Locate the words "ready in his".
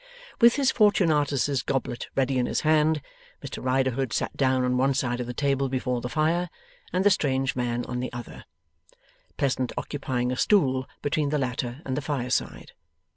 2.15-2.61